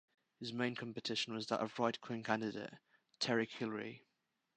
[0.39, 2.73] His main competition was that of right-wing candidate
[3.19, 4.01] Terry Kilrea.